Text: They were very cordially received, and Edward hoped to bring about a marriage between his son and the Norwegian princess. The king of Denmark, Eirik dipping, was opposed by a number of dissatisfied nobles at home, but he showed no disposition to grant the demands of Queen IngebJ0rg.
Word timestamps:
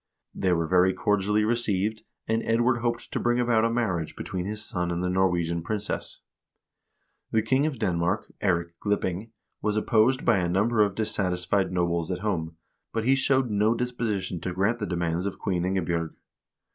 They 0.33 0.51
were 0.51 0.65
very 0.65 0.95
cordially 0.95 1.43
received, 1.45 2.01
and 2.27 2.41
Edward 2.41 2.79
hoped 2.79 3.11
to 3.11 3.19
bring 3.19 3.39
about 3.39 3.63
a 3.63 3.69
marriage 3.69 4.15
between 4.15 4.45
his 4.45 4.65
son 4.65 4.89
and 4.89 5.03
the 5.03 5.11
Norwegian 5.11 5.61
princess. 5.61 6.21
The 7.29 7.43
king 7.43 7.67
of 7.67 7.77
Denmark, 7.77 8.33
Eirik 8.41 8.71
dipping, 8.83 9.31
was 9.61 9.77
opposed 9.77 10.25
by 10.25 10.39
a 10.39 10.49
number 10.49 10.81
of 10.81 10.95
dissatisfied 10.95 11.71
nobles 11.71 12.09
at 12.09 12.21
home, 12.25 12.55
but 12.91 13.03
he 13.03 13.13
showed 13.13 13.51
no 13.51 13.75
disposition 13.75 14.39
to 14.41 14.53
grant 14.55 14.79
the 14.79 14.87
demands 14.87 15.27
of 15.27 15.37
Queen 15.37 15.61
IngebJ0rg. 15.61 16.15